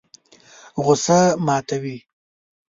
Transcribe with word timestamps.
غوسه 0.83 1.19
ماتوي. 1.45 1.97